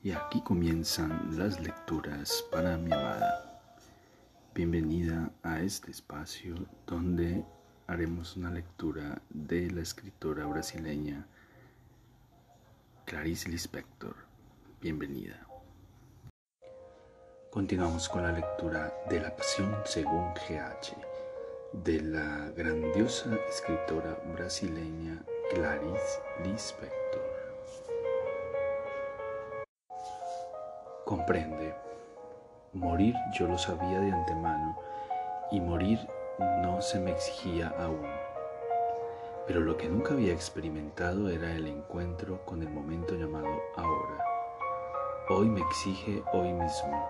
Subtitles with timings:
[0.00, 3.60] Y aquí comienzan las lecturas para mi amada.
[4.54, 6.54] Bienvenida a este espacio
[6.86, 7.44] donde
[7.88, 11.26] haremos una lectura de la escritora brasileña
[13.06, 14.14] Clarice Lispector.
[14.80, 15.44] Bienvenida.
[17.50, 20.94] Continuamos con la lectura de La Pasión según GH
[21.72, 26.97] de la grandiosa escritora brasileña Clarice Lispector.
[31.08, 31.74] Comprende,
[32.74, 34.76] morir yo lo sabía de antemano
[35.50, 35.98] y morir
[36.60, 38.06] no se me exigía aún.
[39.46, 44.22] Pero lo que nunca había experimentado era el encuentro con el momento llamado ahora.
[45.30, 47.08] Hoy me exige hoy mismo.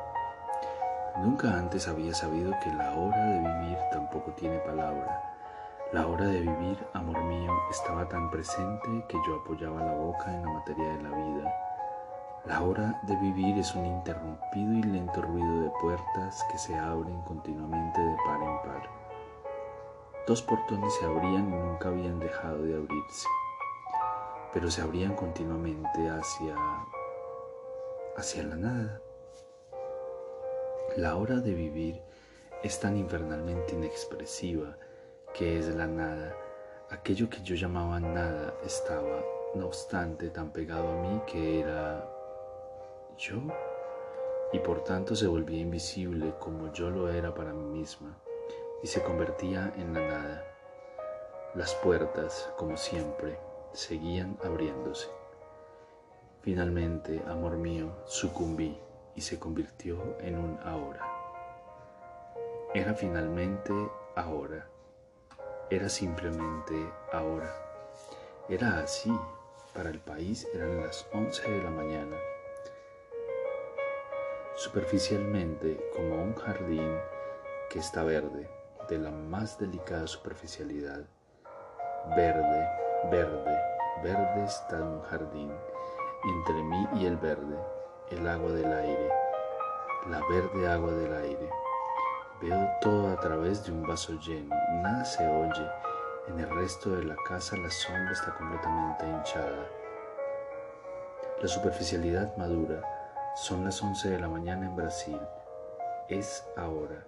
[1.16, 5.34] Nunca antes había sabido que la hora de vivir tampoco tiene palabra.
[5.92, 10.44] La hora de vivir, amor mío, estaba tan presente que yo apoyaba la boca en
[10.44, 11.67] la materia de la vida
[12.48, 17.20] la hora de vivir es un interrumpido y lento ruido de puertas que se abren
[17.22, 18.90] continuamente de par en par.
[20.26, 23.28] Dos portones se abrían y nunca habían dejado de abrirse,
[24.54, 26.56] pero se abrían continuamente hacia
[28.16, 29.02] hacia la nada.
[30.96, 32.00] La hora de vivir
[32.62, 34.78] es tan infernalmente inexpresiva
[35.34, 36.34] que es la nada.
[36.88, 39.22] Aquello que yo llamaba nada estaba,
[39.54, 42.17] no obstante, tan pegado a mí que era
[43.18, 43.40] yo
[44.52, 48.16] y por tanto se volvía invisible como yo lo era para mí misma
[48.82, 50.44] y se convertía en la nada.
[51.54, 53.38] Las puertas, como siempre,
[53.72, 55.08] seguían abriéndose.
[56.42, 58.78] Finalmente, amor mío, sucumbí
[59.16, 61.00] y se convirtió en un ahora.
[62.72, 63.72] Era finalmente
[64.14, 64.68] ahora.
[65.70, 66.74] Era simplemente
[67.12, 67.52] ahora.
[68.48, 69.12] Era así.
[69.74, 72.16] Para el país eran las once de la mañana
[74.58, 76.98] superficialmente como un jardín
[77.70, 78.50] que está verde,
[78.88, 81.04] de la más delicada superficialidad.
[82.16, 82.68] Verde,
[83.08, 83.56] verde,
[84.02, 85.52] verde está un jardín,
[86.24, 87.56] entre mí y el verde,
[88.10, 89.08] el agua del aire,
[90.10, 91.50] la verde agua del aire.
[92.42, 95.70] Veo todo a través de un vaso lleno, nada se oye.
[96.26, 99.68] En el resto de la casa la sombra está completamente hinchada.
[101.40, 102.97] La superficialidad madura
[103.40, 105.18] son las 11 de la mañana en Brasil.
[106.08, 107.04] Es ahora.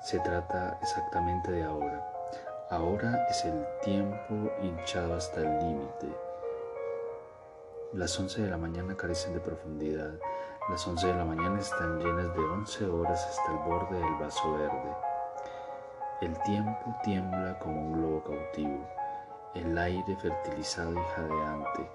[0.00, 2.02] Se trata exactamente de ahora.
[2.70, 6.08] Ahora es el tiempo hinchado hasta el límite.
[7.92, 10.14] Las 11 de la mañana carecen de profundidad.
[10.70, 14.50] Las 11 de la mañana están llenas de 11 horas hasta el borde del vaso
[14.54, 14.96] verde.
[16.22, 18.88] El tiempo tiembla como un globo cautivo,
[19.54, 21.90] el aire fertilizado y jadeante,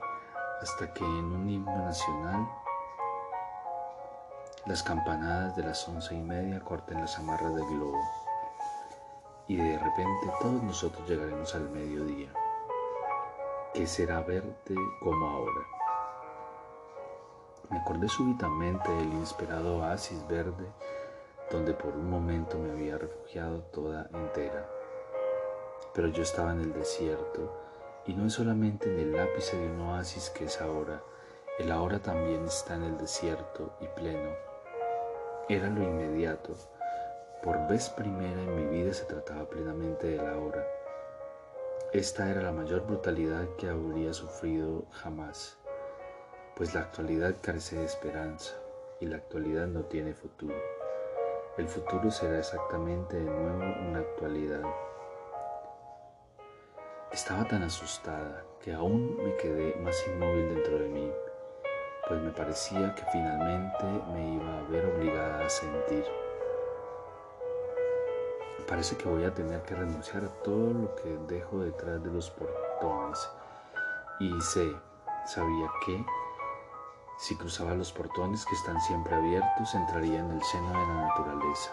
[0.61, 2.47] hasta que en un himno nacional
[4.65, 7.99] las campanadas de las once y media corten las amarras del globo
[9.47, 12.31] y de repente todos nosotros llegaremos al mediodía,
[13.73, 15.61] que será verde como ahora.
[17.69, 20.67] Me acordé súbitamente del inesperado oasis verde
[21.49, 24.69] donde por un momento me había refugiado toda entera.
[25.93, 27.57] Pero yo estaba en el desierto
[28.05, 31.01] y no es solamente en el ápice de un oasis que es ahora,
[31.57, 34.48] el ahora también está en el desierto y pleno
[35.49, 36.53] era lo inmediato.
[37.41, 40.63] Por vez primera en mi vida se trataba plenamente de la hora.
[41.91, 45.57] Esta era la mayor brutalidad que habría sufrido jamás,
[46.55, 48.53] pues la actualidad carece de esperanza
[48.99, 50.55] y la actualidad no tiene futuro.
[51.57, 54.61] El futuro será exactamente de nuevo una actualidad.
[57.11, 61.11] Estaba tan asustada que aún me quedé más inmóvil dentro de mí
[62.09, 66.03] pues me parecía que finalmente me iba a ver obligada a sentir.
[68.67, 72.31] Parece que voy a tener que renunciar a todo lo que dejo detrás de los
[72.31, 73.29] portones.
[74.19, 74.75] Y sé,
[75.27, 76.03] sabía que
[77.19, 81.71] si cruzaba los portones que están siempre abiertos, entraría en el seno de la naturaleza.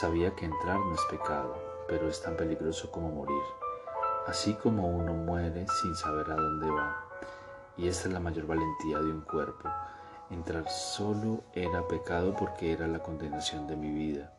[0.00, 1.56] Sabía que entrar no es pecado,
[1.88, 3.42] pero es tan peligroso como morir.
[4.26, 7.11] Así como uno muere sin saber a dónde va.
[7.76, 9.68] Y esta es la mayor valentía de un cuerpo.
[10.30, 14.32] Entrar solo era pecado porque era la condenación de mi vida,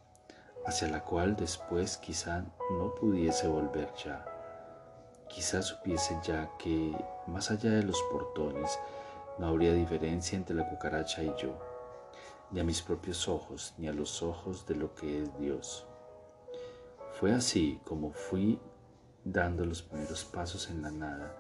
[0.65, 2.45] hacia la cual después quizá
[2.77, 4.25] no pudiese volver ya.
[5.27, 6.95] Quizá supiese ya que,
[7.27, 8.77] más allá de los portones,
[9.39, 11.57] no habría diferencia entre la cucaracha y yo,
[12.51, 15.88] ni a mis propios ojos, ni a los ojos de lo que es Dios.
[17.19, 18.59] Fue así como fui
[19.24, 21.35] dando los primeros pasos en la nada,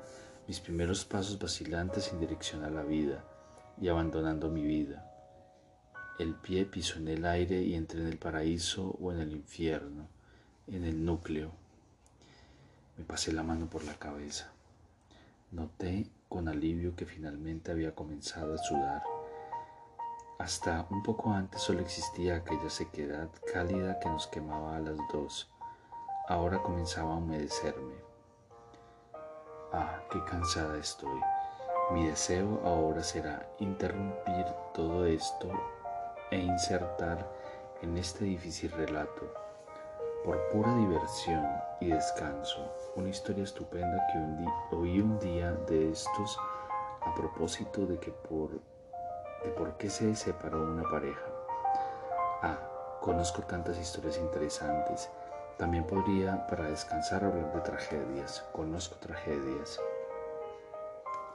[0.47, 3.23] mis primeros pasos vacilantes en dirección a la vida,
[3.79, 5.09] y abandonando mi vida.
[6.19, 10.07] El pie pisó en el aire y entré en el paraíso o en el infierno,
[10.67, 11.51] en el núcleo.
[12.97, 14.51] Me pasé la mano por la cabeza.
[15.51, 19.03] Noté con alivio que finalmente había comenzado a sudar.
[20.37, 25.49] Hasta un poco antes solo existía aquella sequedad cálida que nos quemaba a las dos.
[26.27, 28.12] Ahora comenzaba a humedecerme.
[29.75, 31.19] Ah, qué cansada estoy.
[31.89, 35.49] Mi deseo ahora será interrumpir todo esto
[36.29, 37.27] e insertar
[37.81, 39.33] en este difícil relato,
[40.23, 41.43] por pura diversión
[41.81, 46.37] y descanso, una historia estupenda que oí un día de estos
[47.01, 51.25] a propósito de que por, de por qué se separó una pareja.
[52.43, 52.59] Ah,
[53.01, 55.09] conozco tantas historias interesantes.
[55.57, 58.43] También podría, para descansar, hablar de tragedias.
[58.51, 59.79] Conozco tragedias.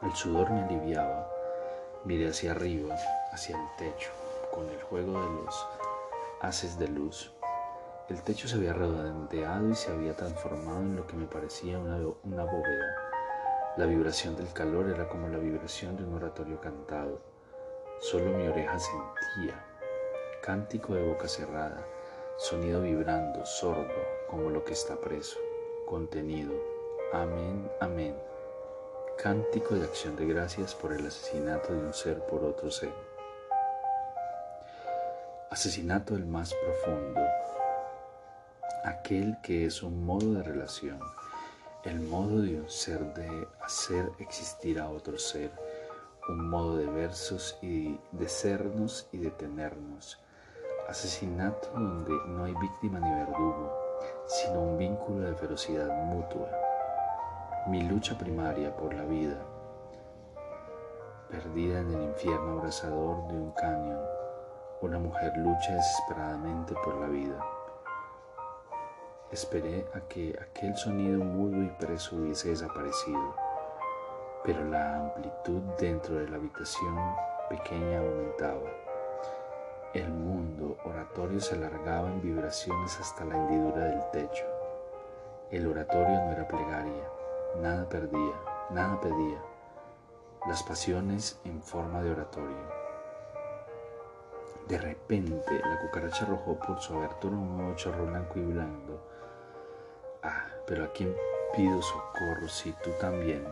[0.03, 1.31] El sudor me aliviaba.
[2.05, 2.97] Miré hacia arriba,
[3.33, 4.11] hacia el techo,
[4.53, 5.69] con el juego de los
[6.41, 7.33] haces de luz.
[8.09, 12.45] El techo se había redondeado y se había transformado en lo que me parecía una,
[12.45, 12.97] bóveda.
[13.77, 17.21] La vibración del calor era como la vibración de un oratorio cantado.
[18.01, 19.63] Solo mi oreja sentía.
[20.43, 21.85] Cántico de boca cerrada,
[22.39, 25.39] sonido vibrando, sordo, como lo que está preso,
[25.87, 26.55] contenido.
[27.13, 28.15] Amén, amén
[29.23, 32.93] cántico de acción de gracias por el asesinato de un ser por otro ser.
[35.51, 37.21] Asesinato el más profundo,
[38.85, 41.01] aquel que es un modo de relación,
[41.83, 45.51] el modo de un ser de hacer existir a otro ser,
[46.29, 50.21] un modo de versos y de sernos y de tenernos.
[50.89, 53.73] Asesinato donde no hay víctima ni verdugo,
[54.27, 56.49] sino un vínculo de ferocidad mutua
[57.69, 59.37] mi lucha primaria por la vida,
[61.29, 64.01] perdida en el infierno abrasador de un cañón,
[64.81, 67.45] una mujer lucha desesperadamente por la vida.
[69.31, 73.35] Esperé a que aquel sonido mudo y preso hubiese desaparecido,
[74.45, 76.97] pero la amplitud dentro de la habitación
[77.51, 78.88] pequeña aumentaba.
[79.95, 84.45] El mundo oratorio se alargaba en vibraciones hasta la hendidura del techo.
[85.51, 87.09] El oratorio no era plegaria,
[87.63, 88.35] nada perdía,
[88.69, 89.39] nada pedía,
[90.47, 92.79] las pasiones en forma de oratorio.
[94.69, 99.01] De repente la cucaracha arrojó por su abertura un nuevo chorro blanco y blando.
[100.23, 101.17] Ah, pero ¿a quién
[101.57, 103.43] pido socorro si tú también?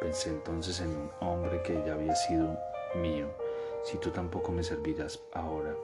[0.00, 2.56] Pensé entonces en un hombre que ya había sido
[2.94, 3.26] mío,
[3.82, 5.74] si tú tampoco me servirás ahora.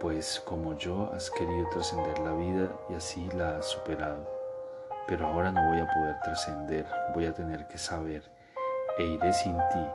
[0.00, 4.34] Pues como yo has querido trascender la vida y así la has superado
[5.06, 8.22] pero ahora no voy a poder trascender, voy a tener que saber
[8.98, 9.86] e iré sin ti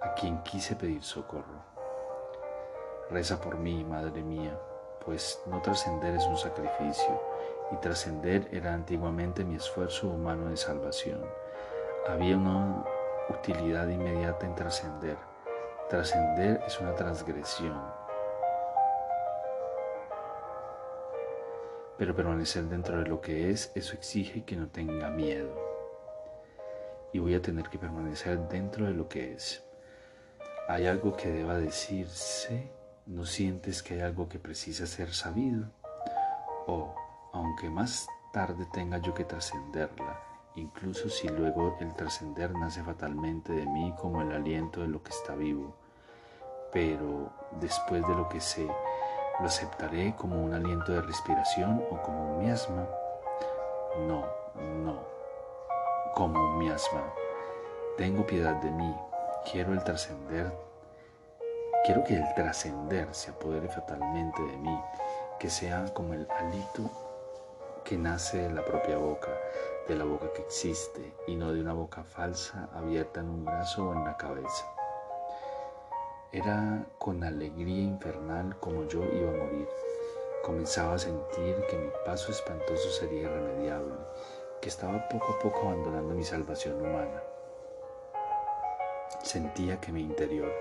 [0.00, 1.60] a quien quise pedir socorro.
[3.10, 4.58] Reza por mí, Madre mía,
[5.04, 7.20] pues no trascender es un sacrificio
[7.70, 11.20] y trascender era antiguamente mi esfuerzo humano de salvación.
[12.08, 12.84] Había una
[13.28, 15.29] utilidad inmediata en trascender.
[15.90, 17.76] Trascender es una transgresión,
[21.98, 25.52] pero permanecer dentro de lo que es, eso exige que no tenga miedo.
[27.12, 29.64] Y voy a tener que permanecer dentro de lo que es.
[30.68, 32.70] ¿Hay algo que deba decirse?
[33.06, 35.72] ¿No sientes que hay algo que precisa ser sabido?
[36.68, 36.94] O,
[37.32, 40.22] aunque más tarde tenga yo que trascenderla,
[40.54, 45.10] incluso si luego el trascender nace fatalmente de mí como el aliento de lo que
[45.10, 45.79] está vivo,
[46.72, 48.68] pero después de lo que sé,
[49.40, 52.86] ¿Lo aceptaré como un aliento de respiración o como un miasma?
[54.06, 54.26] No,
[54.84, 55.00] no,
[56.14, 57.00] como un miasma.
[57.96, 58.94] Tengo piedad de mí,
[59.50, 60.52] quiero el trascender.
[61.86, 64.78] Quiero que el trascender se apodere fatalmente de mí,
[65.38, 66.90] que sea como el alito
[67.82, 69.30] que nace de la propia boca,
[69.88, 73.88] de la boca que existe y no de una boca falsa abierta en un brazo
[73.88, 74.66] o en la cabeza.
[76.32, 79.68] Era con alegría infernal como yo iba a morir.
[80.44, 83.96] Comenzaba a sentir que mi paso espantoso sería irremediable,
[84.60, 87.20] que estaba poco a poco abandonando mi salvación humana.
[89.24, 90.52] Sentía que mi interior,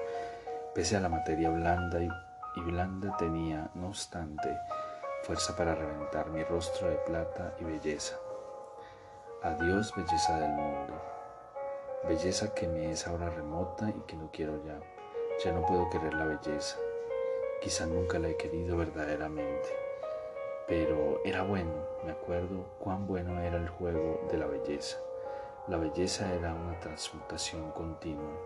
[0.73, 4.49] pese a la materia blanda y, blanda, tenía, no obstante,
[5.21, 8.17] fuerza para reventar mi rostro de plata y belleza.
[9.43, 10.99] Adiós, belleza del mundo,
[12.07, 14.79] belleza que me es ahora remota y que no quiero ya
[15.43, 16.77] ya no puedo querer la belleza.
[17.61, 19.69] Quizá nunca la he querido verdaderamente.
[20.67, 21.71] Pero era bueno,
[22.05, 24.97] me acuerdo cuán bueno era el juego de la belleza.
[25.67, 28.37] La belleza era una transmutación continua.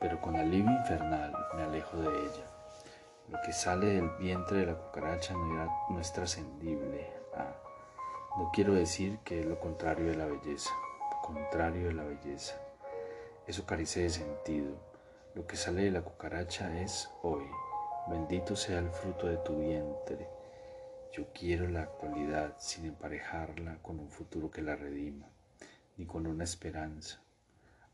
[0.00, 2.46] pero con alivio infernal me alejo de ella.
[3.28, 7.10] Lo que sale del vientre de la cucaracha no, es trascendible.
[8.36, 10.70] No quiero decir que es lo contrario de la belleza,
[11.20, 12.54] contrario de la belleza.
[13.46, 14.87] Eso carece de sentido.
[15.38, 17.44] Lo que sale de la cucaracha es hoy.
[18.10, 20.26] Bendito sea el fruto de tu vientre.
[21.12, 25.28] Yo quiero la actualidad sin emparejarla con un futuro que la redima,
[25.96, 27.22] ni con una esperanza.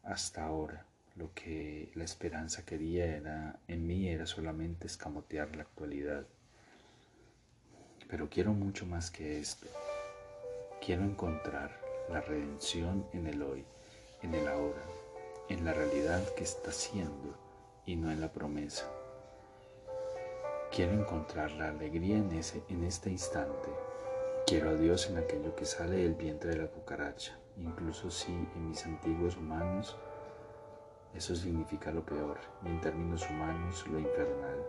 [0.04, 0.86] Hasta ahora
[1.16, 6.24] lo que la esperanza quería era, en mí era solamente escamotear la actualidad.
[8.08, 9.66] Pero quiero mucho más que esto.
[10.80, 13.66] Quiero encontrar la redención en el hoy,
[14.22, 14.82] en el ahora,
[15.48, 17.36] en la realidad que está siendo
[17.86, 18.90] y no en la promesa.
[20.74, 23.68] Quiero encontrar la alegría en, ese, en este instante.
[24.46, 28.68] Quiero a Dios en aquello que sale del vientre de la cucaracha, incluso si en
[28.68, 29.96] mis antiguos humanos
[31.14, 34.66] eso significa lo peor y en términos humanos lo infernal.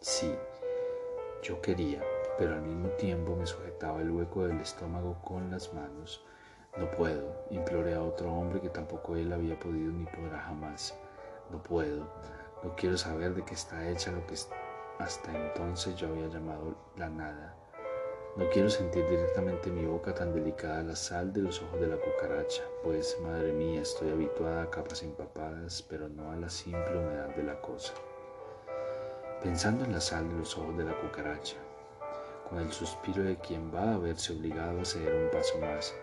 [0.00, 0.34] Sí,
[1.42, 2.02] yo quería,
[2.36, 6.24] pero al mismo tiempo me sujetaba el hueco del estómago con las manos.
[6.78, 10.94] No puedo, imploré a otro hombre que tampoco él había podido ni podrá jamás.
[11.50, 12.06] No puedo,
[12.62, 14.34] no quiero saber de qué está hecha lo que
[14.98, 17.54] hasta entonces yo había llamado la nada.
[18.36, 21.86] No quiero sentir directamente en mi boca tan delicada la sal de los ojos de
[21.86, 26.98] la cucaracha, pues, madre mía, estoy habituada a capas empapadas, pero no a la simple
[26.98, 27.94] humedad de la cosa.
[29.42, 31.56] Pensando en la sal de los ojos de la cucaracha,
[32.50, 35.94] con el suspiro de quien va a verse obligado a ceder un paso más,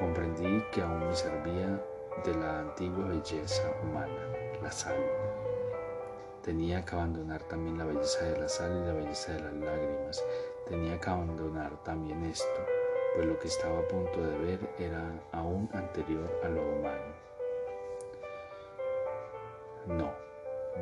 [0.00, 1.78] comprendí que aún me servía
[2.24, 4.96] de la antigua belleza humana, la sal.
[6.42, 10.24] Tenía que abandonar también la belleza de la sal y la belleza de las lágrimas,
[10.66, 12.64] Tenía que abandonar también esto,
[13.14, 15.02] pues lo que estaba a punto de ver era
[15.32, 17.14] aún anterior a lo humano.
[19.86, 20.12] No,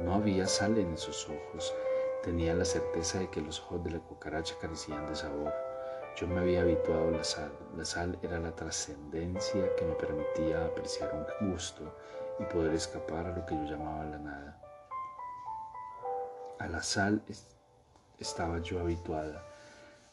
[0.05, 1.75] no había sal en esos ojos.
[2.23, 5.68] Tenía la certeza de que los ojos de la cucaracha carecían de sabor.
[6.19, 7.53] Yo me había habituado a la sal.
[7.77, 11.95] La sal era la trascendencia que me permitía apreciar un gusto
[12.39, 14.63] y poder escapar a lo que yo llamaba la nada.
[16.59, 17.23] A la sal
[18.19, 19.45] estaba yo habituada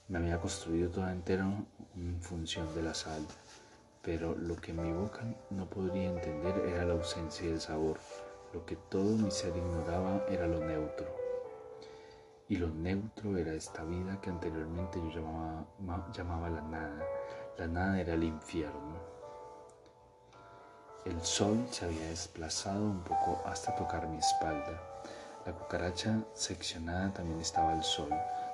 [0.07, 1.45] me había construido toda entera
[1.95, 3.25] en función de la sal,
[4.03, 7.97] pero lo que mi boca no podría entender era la ausencia del sabor.
[8.53, 11.24] Lo que todo mi ser ignoraba era lo neutro.
[12.47, 15.65] Y lo neutro era esta vida que anteriormente yo llamaba,
[16.13, 17.03] llamaba la nada.
[17.57, 19.15] La nada era el infierno.
[21.05, 24.79] El sol se había desplazado un poco hasta tocar mi espalda.
[25.45, 28.09] La cucaracha seccionada también estaba al sol.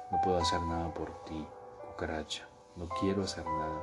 [0.10, 1.46] No puedo hacer nada por ti,
[1.90, 2.48] cucaracha.
[2.78, 3.82] No quiero hacer nada.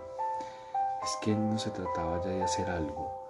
[1.02, 3.28] Es que no se trataba ya de hacer algo.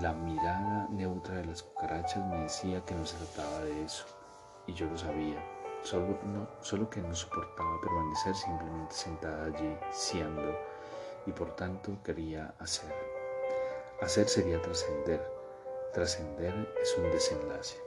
[0.00, 4.06] La mirada neutra de las cucarachas me decía que no se trataba de eso.
[4.66, 5.59] Y yo lo sabía.
[5.82, 10.54] Solo, no, solo que no soportaba permanecer simplemente sentada allí, siendo,
[11.26, 12.92] y por tanto quería hacer.
[14.02, 15.20] Hacer sería trascender.
[15.92, 17.78] Trascender es un desenlace.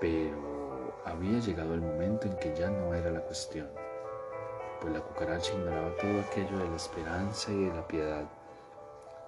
[0.00, 3.68] Pero había llegado el momento en que ya no era la cuestión,
[4.80, 8.28] pues la cucaracha ignoraba todo aquello de la esperanza y de la piedad.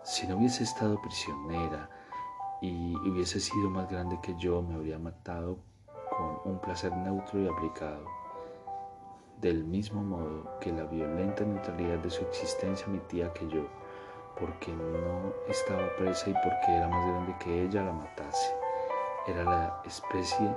[0.02, 1.88] Si no hubiese estado prisionera
[2.60, 5.58] y hubiese sido más grande que yo, me habría matado
[6.18, 8.04] con un placer neutro y aplicado.
[9.40, 13.68] Del mismo modo que la violenta neutralidad de su existencia emitía que yo,
[14.38, 18.52] porque no estaba presa y porque era más grande que ella, la matase.
[19.28, 20.50] Era la especie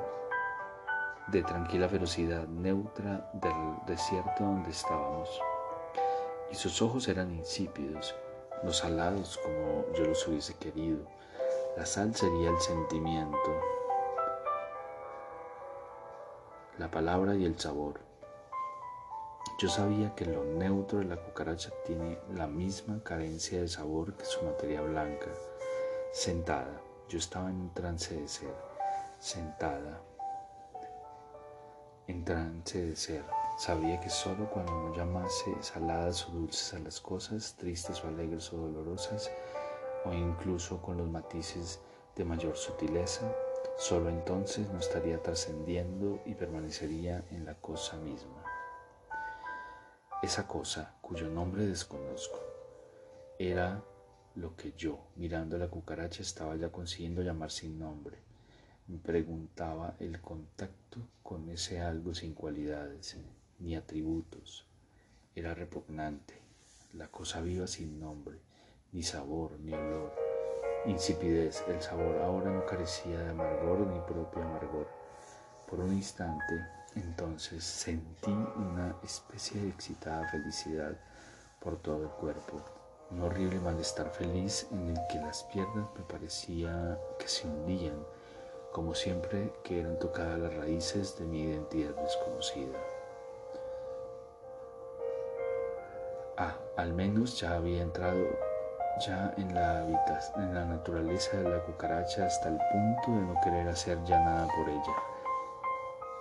[1.28, 5.30] de tranquila ferocidad neutra del desierto donde estábamos.
[6.52, 8.16] Y sus ojos eran insípidos,
[8.64, 11.06] no salados como yo los hubiese querido.
[11.78, 13.62] La sal sería el sentimiento,
[16.82, 18.00] la palabra y el sabor.
[19.60, 24.26] Yo sabía que lo neutro de la cucaracha tiene la misma carencia de sabor que
[24.26, 25.28] su materia blanca.
[26.12, 28.56] Sentada, yo estaba en un trance de ser,
[29.20, 30.02] sentada,
[32.08, 33.24] en trance de ser.
[33.60, 38.52] Sabía que solo cuando no llamase saladas o dulces a las cosas, tristes o alegres
[38.54, 39.30] o dolorosas,
[40.04, 41.80] o incluso con los matices
[42.16, 43.32] de mayor sutileza,
[43.82, 48.44] solo entonces no estaría trascendiendo y permanecería en la cosa misma.
[50.24, 52.40] Esa cosa, cuyo nombre desconozco,
[53.40, 53.84] era
[54.36, 58.32] lo que yo, mirando la cucaracha, estaba ya consiguiendo llamar sin nombre
[58.92, 63.16] me preguntaba el contacto con ese algo sin cualidades
[63.60, 64.66] ni atributos.
[65.34, 66.34] Era repugnante,
[66.94, 68.38] la cosa viva sin nombre,
[68.92, 70.31] ni sabor, ni olor.
[70.86, 71.64] Insipidez.
[71.68, 74.88] El sabor ahora no carecía de amargor ni propio amargor.
[75.68, 80.98] Por un instante, entonces, sentí una especie de excitada felicidad
[81.60, 82.62] por todo el cuerpo.
[83.12, 88.06] Un horrible malestar feliz en el que las piernas me parecía que se hundían,
[88.72, 92.78] como siempre que eran tocadas las raíces de mi identidad desconocida.
[96.38, 98.26] Ah, al menos ya había entrado
[99.00, 99.82] ya en la,
[100.36, 104.48] en la naturaleza de la cucaracha hasta el punto de no querer hacer ya nada
[104.56, 104.96] por ella.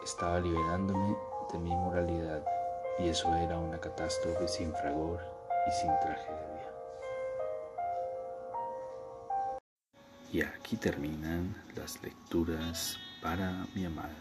[0.04, 1.16] Estaba liberándome
[1.52, 2.42] de mi moralidad
[2.98, 5.20] y eso era una catástrofe sin fragor
[5.66, 6.50] y sin tragedia.
[10.32, 14.14] Y aquí terminan las lecturas para mi amada.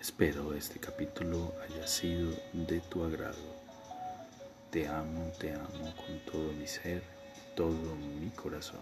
[0.00, 3.64] Espero este capítulo haya sido de tu agrado.
[4.70, 7.02] Te amo, te amo con todo mi ser,
[7.54, 8.80] todo mi corazón.